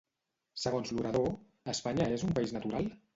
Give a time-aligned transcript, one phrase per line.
[0.61, 1.27] Segons l'orador,
[1.75, 2.89] Espanya és un país natural?